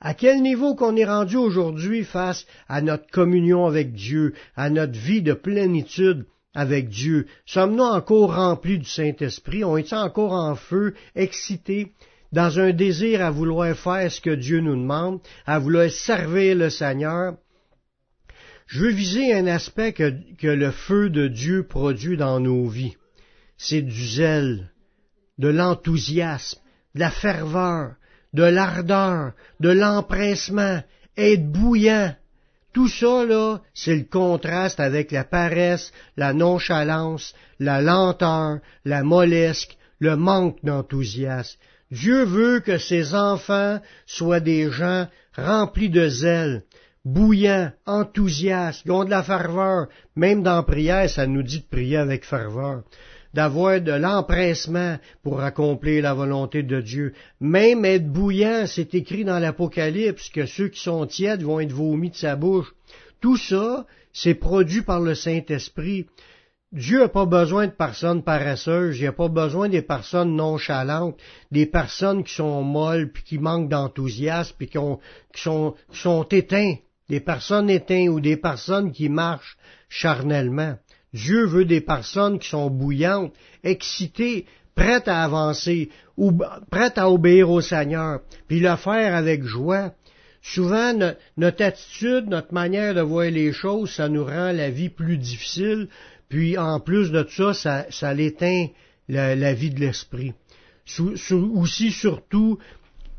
À 0.00 0.14
quel 0.14 0.42
niveau 0.42 0.74
qu'on 0.74 0.96
est 0.96 1.04
rendu 1.04 1.36
aujourd'hui 1.36 2.02
face 2.02 2.44
à 2.68 2.82
notre 2.82 3.08
communion 3.08 3.66
avec 3.66 3.92
Dieu, 3.92 4.34
à 4.56 4.68
notre 4.68 4.98
vie 4.98 5.22
de 5.22 5.32
plénitude 5.32 6.26
avec 6.54 6.88
Dieu? 6.88 7.28
Sommes-nous 7.46 7.84
encore 7.84 8.34
remplis 8.34 8.78
du 8.78 8.84
Saint-Esprit? 8.84 9.62
On 9.62 9.76
est 9.76 9.92
encore 9.92 10.32
en 10.32 10.56
feu, 10.56 10.94
excités? 11.14 11.92
Dans 12.32 12.58
un 12.58 12.72
désir 12.72 13.22
à 13.22 13.30
vouloir 13.30 13.76
faire 13.76 14.10
ce 14.10 14.20
que 14.20 14.34
Dieu 14.34 14.60
nous 14.60 14.76
demande, 14.76 15.20
à 15.46 15.58
vouloir 15.58 15.90
servir 15.90 16.56
le 16.56 16.70
Seigneur, 16.70 17.34
je 18.66 18.80
veux 18.80 18.90
viser 18.90 19.34
un 19.34 19.46
aspect 19.46 19.92
que, 19.92 20.46
le 20.46 20.70
feu 20.70 21.10
de 21.10 21.28
Dieu 21.28 21.66
produit 21.66 22.16
dans 22.16 22.40
nos 22.40 22.66
vies. 22.68 22.96
C'est 23.58 23.82
du 23.82 24.06
zèle, 24.06 24.70
de 25.38 25.48
l'enthousiasme, 25.48 26.58
de 26.94 27.00
la 27.00 27.10
ferveur, 27.10 27.96
de 28.32 28.44
l'ardeur, 28.44 29.32
de 29.60 29.68
l'empressement, 29.68 30.82
être 31.18 31.52
bouillant. 31.52 32.14
Tout 32.72 32.88
ça, 32.88 33.26
là, 33.26 33.60
c'est 33.74 33.94
le 33.94 34.04
contraste 34.04 34.80
avec 34.80 35.12
la 35.12 35.24
paresse, 35.24 35.92
la 36.16 36.32
nonchalance, 36.32 37.34
la 37.58 37.82
lenteur, 37.82 38.60
la 38.86 39.02
molesque, 39.02 39.76
le 39.98 40.16
manque 40.16 40.64
d'enthousiasme. 40.64 41.58
Dieu 41.92 42.24
veut 42.24 42.60
que 42.60 42.78
ses 42.78 43.14
enfants 43.14 43.78
soient 44.06 44.40
des 44.40 44.70
gens 44.70 45.08
remplis 45.36 45.90
de 45.90 46.08
zèle, 46.08 46.62
bouillants, 47.04 47.70
enthousiastes, 47.84 48.84
qui 48.84 48.90
ont 48.90 49.04
de 49.04 49.10
la 49.10 49.22
ferveur. 49.22 49.88
Même 50.16 50.42
dans 50.42 50.56
la 50.56 50.62
prière, 50.62 51.10
ça 51.10 51.26
nous 51.26 51.42
dit 51.42 51.60
de 51.60 51.66
prier 51.66 51.98
avec 51.98 52.24
ferveur 52.24 52.82
d'avoir 53.34 53.80
de 53.80 53.92
l'empressement 53.92 54.98
pour 55.22 55.40
accomplir 55.40 56.02
la 56.02 56.14
volonté 56.14 56.62
de 56.62 56.80
Dieu. 56.80 57.14
Même 57.40 57.84
être 57.84 58.10
bouillant, 58.10 58.64
c'est 58.66 58.94
écrit 58.94 59.24
dans 59.24 59.38
l'Apocalypse 59.38 60.28
que 60.28 60.46
ceux 60.46 60.68
qui 60.68 60.80
sont 60.80 61.06
tièdes 61.06 61.42
vont 61.42 61.60
être 61.60 61.72
vomis 61.72 62.10
de 62.10 62.16
sa 62.16 62.36
bouche. 62.36 62.74
Tout 63.20 63.36
ça, 63.36 63.86
c'est 64.12 64.34
produit 64.34 64.82
par 64.82 65.00
le 65.00 65.14
Saint-Esprit. 65.14 66.06
Dieu 66.72 67.00
n'a 67.00 67.08
pas 67.08 67.26
besoin 67.26 67.66
de 67.66 67.72
personnes 67.72 68.22
paresseuses, 68.22 68.98
il 68.98 69.04
n'a 69.04 69.12
pas 69.12 69.28
besoin 69.28 69.68
des 69.68 69.82
personnes 69.82 70.34
nonchalantes, 70.34 71.18
des 71.50 71.66
personnes 71.66 72.24
qui 72.24 72.34
sont 72.34 72.62
molles, 72.62 73.12
puis 73.12 73.22
qui 73.22 73.38
manquent 73.38 73.68
d'enthousiasme, 73.68 74.54
puis 74.56 74.68
qui, 74.68 74.78
sont, 75.34 75.74
qui 75.92 75.98
sont 76.00 76.24
éteints, 76.30 76.76
des 77.10 77.20
personnes 77.20 77.68
éteintes 77.68 78.08
ou 78.08 78.20
des 78.20 78.38
personnes 78.38 78.90
qui 78.90 79.10
marchent 79.10 79.58
charnellement. 79.90 80.76
Dieu 81.12 81.44
veut 81.44 81.66
des 81.66 81.82
personnes 81.82 82.38
qui 82.38 82.48
sont 82.48 82.70
bouillantes, 82.70 83.34
excitées, 83.62 84.46
prêtes 84.74 85.08
à 85.08 85.24
avancer, 85.24 85.90
ou 86.16 86.32
prêtes 86.70 86.96
à 86.96 87.10
obéir 87.10 87.50
au 87.50 87.60
Seigneur, 87.60 88.20
puis 88.48 88.60
le 88.60 88.76
faire 88.76 89.14
avec 89.14 89.44
joie. 89.44 89.92
Souvent, 90.40 90.92
notre 91.36 91.62
attitude, 91.62 92.28
notre 92.28 92.52
manière 92.52 92.94
de 92.94 93.00
voir 93.02 93.26
les 93.26 93.52
choses, 93.52 93.90
ça 93.92 94.08
nous 94.08 94.24
rend 94.24 94.50
la 94.50 94.70
vie 94.70 94.88
plus 94.88 95.18
difficile, 95.18 95.88
puis 96.32 96.56
en 96.56 96.80
plus 96.80 97.10
de 97.10 97.26
ça, 97.28 97.52
ça, 97.52 97.84
ça 97.90 98.14
l'éteint 98.14 98.68
la, 99.06 99.52
vie 99.52 99.68
de 99.68 99.80
l'esprit. 99.80 100.32
aussi, 100.98 101.90
surtout, 101.90 102.58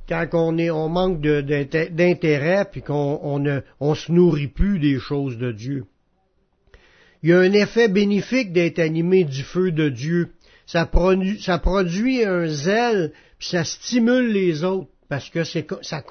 quand 0.10 0.28
on, 0.34 0.58
est, 0.58 0.72
on 0.72 0.90
manque 0.90 1.22
d'intérêt, 1.22 2.66
puis 2.72 2.82
qu'on 2.82 3.38
ne 3.38 3.60
on 3.80 3.94
se 3.94 4.12
nourrit 4.12 4.48
plus 4.48 4.80
des 4.80 4.98
choses 4.98 5.38
de 5.38 5.52
Dieu. 5.52 5.86
Il 7.22 7.30
y 7.30 7.34
a 7.34 7.40
un 7.40 7.54
effet 7.54 7.88
bénéfique 7.88 8.52
d'être 8.52 8.80
animé 8.80 9.26
du 9.26 9.44
feu 9.44 9.72
de 9.72 9.90
Dieu. 9.90 10.30
Ça 10.66 10.88
produit, 10.88 11.40
ça 11.40 11.60
produit 11.60 12.26
un 12.26 12.48
zèle, 12.48 13.14
puis 13.38 13.50
ça 13.50 13.64
stimule 13.64 14.32
les 14.32 14.64
autres, 14.64 14.90
parce 15.08 15.30
que 15.30 15.44
c'est 15.44 15.68
ça 15.84 16.04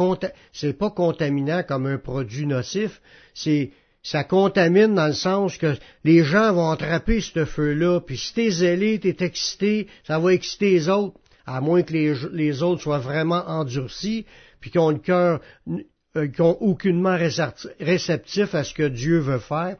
c'est 0.53 0.79
pas 0.79 0.91
contaminant 0.91 1.65
comme 1.65 1.87
un 1.87 1.99
produit 1.99 2.47
nocif, 2.47 3.01
c'est 3.35 3.73
ça 4.03 4.25
contamine 4.25 4.95
dans 4.95 5.07
le 5.07 5.13
sens 5.13 5.57
que 5.57 5.77
les 6.05 6.25
gens 6.25 6.53
vont 6.53 6.71
attraper 6.71 7.21
ce 7.21 7.45
feu-là, 7.45 8.01
puis 8.01 8.17
si 8.17 8.35
t'es 8.35 8.51
zélé, 8.51 8.99
t'es 8.99 9.17
excité, 9.25 9.87
ça 10.05 10.19
va 10.19 10.35
exciter 10.35 10.71
les 10.71 10.89
autres, 10.89 11.19
à 11.47 11.61
moins 11.61 11.83
que 11.83 11.93
les, 11.93 12.63
autres 12.63 12.83
soient 12.83 12.99
vraiment 12.99 13.45
endurcis, 13.47 14.27
puis 14.61 14.71
qu'ils 14.71 14.81
ont 14.81 14.91
le 14.91 14.99
cœur, 14.99 15.41
euh, 16.17 16.27
qu'ils 16.27 16.43
aucunement 16.43 17.17
réceptif 17.81 18.55
à 18.55 18.65
ce 18.65 18.75
que 18.75 18.89
Dieu 18.89 19.19
veut 19.19 19.39
faire. 19.39 19.77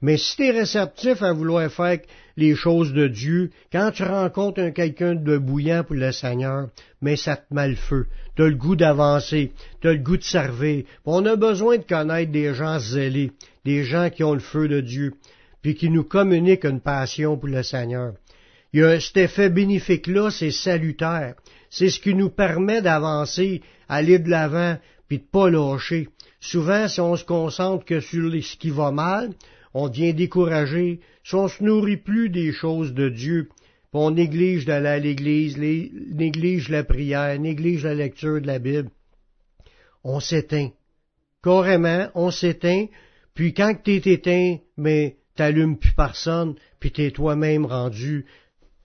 Mais 0.00 0.16
si 0.16 0.36
tu 0.36 0.46
es 0.46 0.50
réceptif 0.50 1.22
à 1.22 1.32
vouloir 1.32 1.70
faire 1.70 1.98
les 2.36 2.54
choses 2.54 2.92
de 2.92 3.08
Dieu, 3.08 3.50
quand 3.72 3.90
tu 3.92 4.02
rencontres 4.02 4.60
un 4.60 4.70
quelqu'un 4.70 5.14
de 5.14 5.38
bouillant 5.38 5.84
pour 5.84 5.96
le 5.96 6.12
Seigneur, 6.12 6.68
mais 7.00 7.16
ça 7.16 7.36
te 7.36 7.54
met 7.54 7.68
le 7.68 7.76
feu. 7.76 8.06
Tu 8.36 8.42
as 8.42 8.48
le 8.48 8.54
goût 8.54 8.76
d'avancer, 8.76 9.52
tu 9.80 9.88
as 9.88 9.92
le 9.94 9.98
goût 9.98 10.16
de 10.16 10.22
servir. 10.22 10.84
On 11.04 11.24
a 11.24 11.36
besoin 11.36 11.78
de 11.78 11.84
connaître 11.84 12.32
des 12.32 12.54
gens 12.54 12.78
zélés, 12.78 13.32
des 13.64 13.84
gens 13.84 14.10
qui 14.10 14.22
ont 14.22 14.34
le 14.34 14.40
feu 14.40 14.68
de 14.68 14.80
Dieu, 14.80 15.14
puis 15.62 15.74
qui 15.74 15.88
nous 15.88 16.04
communiquent 16.04 16.64
une 16.64 16.80
passion 16.80 17.36
pour 17.36 17.48
le 17.48 17.62
Seigneur. 17.62 18.12
Il 18.72 18.80
y 18.80 18.84
a 18.84 19.00
cet 19.00 19.16
effet 19.16 19.48
bénéfique-là, 19.48 20.30
c'est 20.30 20.50
salutaire. 20.50 21.34
C'est 21.70 21.88
ce 21.88 21.98
qui 21.98 22.14
nous 22.14 22.30
permet 22.30 22.82
d'avancer, 22.82 23.62
aller 23.88 24.18
de 24.18 24.28
l'avant, 24.28 24.76
puis 25.08 25.18
de 25.18 25.24
pas 25.24 25.48
lâcher. 25.48 26.08
Souvent, 26.40 26.86
si 26.88 27.00
on 27.00 27.16
se 27.16 27.24
concentre 27.24 27.84
que 27.84 28.00
sur 28.00 28.30
ce 28.30 28.56
qui 28.56 28.70
va 28.70 28.90
mal, 28.90 29.30
on 29.78 29.90
devient 29.90 30.14
découragé, 30.14 31.00
si 31.22 31.34
on 31.34 31.48
se 31.48 31.62
nourrit 31.62 31.98
plus 31.98 32.30
des 32.30 32.50
choses 32.50 32.94
de 32.94 33.10
Dieu, 33.10 33.50
on 33.92 34.10
néglige 34.10 34.64
d'aller 34.64 34.88
à 34.88 34.98
l'église, 34.98 35.58
néglige 35.58 36.70
la 36.70 36.82
prière, 36.82 37.38
néglige 37.38 37.84
la 37.84 37.94
lecture 37.94 38.40
de 38.40 38.46
la 38.46 38.58
Bible, 38.58 38.88
on 40.02 40.18
s'éteint. 40.18 40.70
Carrément, 41.42 42.08
on 42.14 42.30
s'éteint, 42.30 42.86
puis 43.34 43.52
quand 43.52 43.74
t'es 43.84 43.96
éteint, 43.96 44.56
mais 44.78 45.18
t'allumes 45.34 45.76
plus 45.76 45.92
personne, 45.92 46.54
puis 46.80 46.90
t'es 46.90 47.10
toi-même 47.10 47.66
rendu 47.66 48.24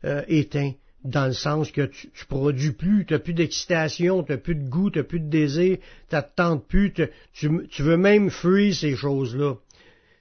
euh, 0.04 0.23
éteint, 0.27 0.73
dans 1.06 1.27
le 1.27 1.34
sens 1.34 1.71
que 1.71 1.86
tu, 1.86 2.10
produis 2.27 2.73
plus, 2.73 3.06
t'as 3.06 3.19
plus 3.19 3.34
d'excitation, 3.34 4.23
t'as 4.23 4.38
plus 4.38 4.56
de 4.56 4.67
goût, 4.67 4.89
t'as 4.89 5.04
plus 5.04 5.21
de 5.21 5.30
désir, 5.30 5.77
t'as 6.10 6.21
te 6.21 6.58
plus, 6.58 6.93
tu 7.32 7.82
veux 7.82 7.97
même 7.97 8.30
fuir 8.30 8.75
ces 8.75 8.97
choses-là. 8.97 9.56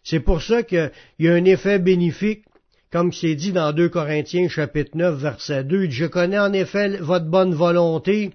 C'est 0.03 0.21
pour 0.21 0.43
ça 0.43 0.63
qu'il 0.63 0.91
y 1.19 1.29
a 1.29 1.35
un 1.35 1.45
effet 1.45 1.79
bénéfique, 1.79 2.45
comme 2.91 3.13
c'est 3.13 3.35
dit 3.35 3.53
dans 3.53 3.73
2 3.73 3.89
Corinthiens 3.89 4.49
chapitre 4.49 4.97
9 4.97 5.21
verset 5.21 5.65
2, 5.65 5.91
Je 5.91 6.07
connais 6.07 6.39
en 6.39 6.53
effet 6.53 6.97
votre 6.99 7.27
bonne 7.27 7.55
volonté, 7.55 8.33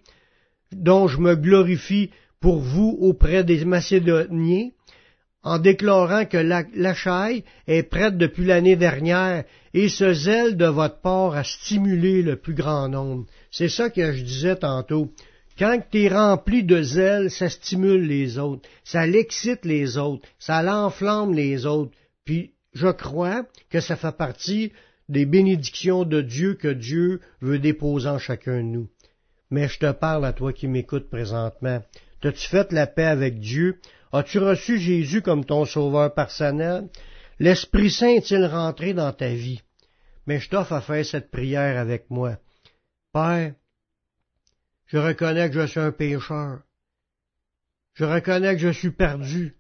dont 0.72 1.08
je 1.08 1.20
me 1.20 1.36
glorifie 1.36 2.12
pour 2.40 2.60
vous 2.60 2.98
auprès 3.02 3.44
des 3.44 3.66
Macédoniens, 3.66 4.70
en 5.44 5.60
déclarant 5.60 6.26
que 6.26 6.38
l'achat 6.38 7.30
est 7.68 7.84
prête 7.84 8.18
depuis 8.18 8.46
l'année 8.46 8.76
dernière 8.76 9.44
et 9.74 9.90
ce 9.90 10.14
zèle 10.14 10.58
de 10.58 10.66
votre 10.66 11.02
part 11.02 11.36
a 11.36 11.44
stimulé 11.44 12.24
le 12.24 12.36
plus 12.36 12.56
grand 12.56 12.90
nombre. 12.90 13.26
C'est 13.52 13.70
ça 13.70 13.90
que 13.90 14.12
je 14.12 14.24
disais 14.24 14.56
tantôt. 14.56 15.12
Quand 15.58 15.80
tu 15.90 16.04
es 16.04 16.08
rempli 16.10 16.64
de 16.64 16.82
zèle, 16.82 17.32
ça 17.32 17.50
stimule 17.50 18.06
les 18.06 18.38
autres, 18.38 18.68
ça 18.84 19.08
l'excite 19.08 19.64
les 19.64 19.98
autres, 19.98 20.28
ça 20.38 20.62
l'enflamme 20.62 21.34
les 21.34 21.66
autres. 21.66 21.96
Puis 22.26 22.54
je 22.74 22.88
crois 22.88 23.46
que 23.70 23.80
ça 23.80 23.96
fait 23.96 24.16
partie 24.16 24.74
des 25.08 25.26
bénédictions 25.26 26.04
de 26.04 26.22
Dieu 26.22 26.56
que 26.56 26.68
Dieu 26.68 27.22
veut 27.42 27.60
déposer 27.60 28.10
en 28.10 28.20
chacun 28.20 28.58
de 28.58 28.64
nous. 28.64 28.90
Mais 29.50 29.70
je 29.70 29.80
te 29.80 29.92
parle 29.92 30.26
à 30.26 30.34
toi 30.34 30.52
qui 30.52 30.68
m'écoutes 30.68 31.10
présentement. 31.10 31.82
T'as-tu 32.22 32.48
fait 32.48 32.74
la 32.74 32.88
paix 32.88 33.06
avec 33.06 33.40
Dieu? 33.40 33.80
As-tu 34.12 34.40
reçu 34.40 34.78
Jésus 34.78 35.22
comme 35.22 35.46
ton 35.46 35.66
sauveur 35.66 36.14
personnel? 36.14 36.90
L'Esprit 37.40 37.92
Saint 37.92 38.10
est-il 38.10 38.46
rentré 38.46 38.94
dans 38.94 39.14
ta 39.14 39.30
vie? 39.30 39.62
Mais 40.26 40.40
je 40.40 40.50
t'offre 40.50 40.74
à 40.74 40.82
faire 40.82 41.06
cette 41.06 41.32
prière 41.32 41.78
avec 41.78 42.10
moi. 42.10 42.38
Père, 43.14 43.54
je 44.88 44.98
reconnais 44.98 45.50
que 45.50 45.62
je 45.62 45.68
suis 45.68 45.80
un 45.80 45.92
pécheur. 45.92 46.62
Je 47.94 48.04
reconnais 48.04 48.54
que 48.56 48.62
je 48.62 48.72
suis 48.72 48.92
perdu. 48.92 49.56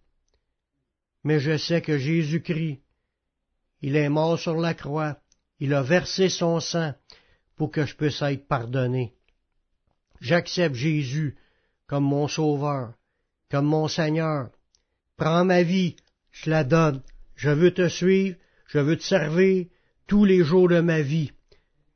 Mais 1.23 1.39
je 1.39 1.57
sais 1.57 1.81
que 1.81 1.97
Jésus-Christ, 1.97 2.81
il 3.81 3.95
est 3.95 4.09
mort 4.09 4.39
sur 4.39 4.55
la 4.57 4.73
croix. 4.73 5.17
Il 5.59 5.73
a 5.73 5.81
versé 5.81 6.29
son 6.29 6.59
sang 6.59 6.93
pour 7.55 7.71
que 7.71 7.85
je 7.85 7.95
puisse 7.95 8.21
être 8.21 8.47
pardonné. 8.47 9.15
J'accepte 10.19 10.75
Jésus 10.75 11.37
comme 11.87 12.03
mon 12.03 12.27
sauveur, 12.27 12.93
comme 13.49 13.65
mon 13.65 13.87
Seigneur. 13.87 14.49
Prends 15.17 15.45
ma 15.45 15.63
vie, 15.63 15.95
je 16.31 16.49
la 16.49 16.63
donne. 16.63 17.01
Je 17.35 17.49
veux 17.49 17.73
te 17.73 17.87
suivre, 17.87 18.37
je 18.67 18.79
veux 18.79 18.97
te 18.97 19.03
servir 19.03 19.65
tous 20.07 20.25
les 20.25 20.43
jours 20.43 20.69
de 20.69 20.81
ma 20.81 21.01
vie. 21.01 21.31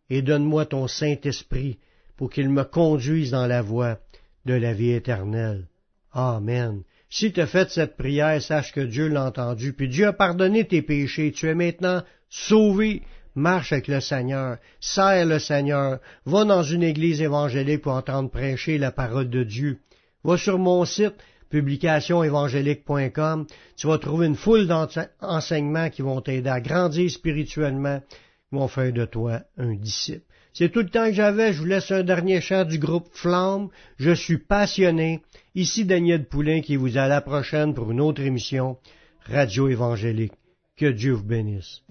Et 0.10 0.22
donne-moi 0.22 0.66
ton 0.66 0.88
Saint-Esprit 0.88 1.80
pour 2.20 2.30
qu'il 2.30 2.50
me 2.50 2.66
conduise 2.66 3.32
dans 3.32 3.48
la 3.48 3.62
voie 3.62 3.98
de 4.44 4.54
la 4.54 4.74
vie 4.74 4.92
éternelle. 4.92 5.68
Amen. 6.12 6.84
Si 7.10 7.32
tu 7.32 7.40
as 7.40 7.48
fait 7.48 7.72
cette 7.72 7.96
prière, 7.96 8.42
sache 8.42 8.74
que 8.74 8.82
Dieu 8.82 9.08
l'a 9.08 9.24
entendu, 9.24 9.72
puis 9.72 9.88
Dieu 9.88 10.06
a 10.06 10.12
pardonné 10.12 10.68
tes 10.68 10.82
péchés. 10.82 11.32
Tu 11.32 11.48
es 11.48 11.56
maintenant 11.56 12.04
sauvé. 12.30 13.04
Marche 13.36 13.72
avec 13.72 13.88
le 13.88 14.02
Seigneur, 14.02 14.58
serre 14.82 15.28
le 15.28 15.40
Seigneur, 15.40 16.00
va 16.26 16.44
dans 16.44 16.62
une 16.62 16.84
église 16.84 17.22
évangélique 17.22 17.84
pour 17.84 17.94
entendre 17.94 18.30
prêcher 18.30 18.78
la 18.78 18.92
parole 18.92 19.30
de 19.30 19.46
Dieu. 19.46 19.80
Va 20.26 20.36
sur 20.36 20.60
mon 20.60 20.84
site, 20.84 21.16
publicationévangélique.com, 21.50 23.48
tu 23.78 23.88
vas 23.88 23.98
trouver 23.98 24.28
une 24.28 24.36
foule 24.36 24.68
d'enseignements 24.68 25.90
qui 25.90 26.02
vont 26.02 26.20
t'aider 26.20 26.50
à 26.50 26.60
grandir 26.60 27.10
spirituellement, 27.10 28.02
qui 28.50 28.56
vont 28.58 28.68
faire 28.68 28.92
de 28.92 29.06
toi 29.06 29.40
un 29.58 29.74
disciple. 29.74 30.29
C'est 30.60 30.74
tout 30.74 30.82
le 30.82 30.90
temps 30.90 31.06
que 31.06 31.14
j'avais. 31.14 31.54
Je 31.54 31.60
vous 31.60 31.68
laisse 31.68 31.90
un 31.90 32.04
dernier 32.04 32.42
chant 32.42 32.66
du 32.66 32.80
groupe 32.80 33.08
Flamme. 33.14 33.70
Je 33.98 34.12
suis 34.12 34.40
passionné. 34.40 35.22
Ici 35.56 35.86
Daniel 35.86 36.26
Poulain 36.26 36.60
qui 36.60 36.76
vous 36.76 36.98
a 36.98 37.04
à 37.04 37.08
la 37.08 37.22
prochaine 37.22 37.74
pour 37.74 37.90
une 37.92 38.02
autre 38.02 38.22
émission 38.22 38.76
Radio 39.24 39.70
Évangélique. 39.70 40.34
Que 40.76 40.88
Dieu 40.88 41.14
vous 41.14 41.24
bénisse. 41.24 41.82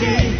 King. 0.00 0.39